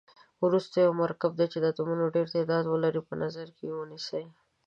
وروسته 0.45 0.75
یو 0.77 0.91
مرکب 1.01 1.31
چې 1.51 1.57
د 1.59 1.65
اتومونو 1.71 2.13
ډیر 2.15 2.27
تعداد 2.35 2.63
ولري 2.67 3.01
په 3.07 3.13
نظر 3.23 3.47
کې 3.57 3.65
ونیسئ. 3.71 4.25